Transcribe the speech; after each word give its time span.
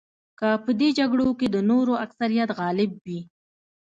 که 0.39 0.49
په 0.63 0.71
دې 0.79 0.89
جګړو 0.97 1.27
کې 1.39 1.47
د 1.51 1.57
نورو 1.69 1.93
اکثریت 2.05 2.49
غالب 2.59 2.91
وي. 3.05 3.19